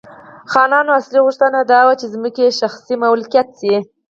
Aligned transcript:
خانانو 0.51 0.91
اصلي 0.99 1.19
غوښتنه 1.25 1.59
دا 1.71 1.79
وه 1.87 1.93
چې 1.99 2.07
ځمکې 2.13 2.41
یې 2.45 2.57
شخصي 2.61 2.93
ملکیت 3.03 3.49
شي. 3.59 3.75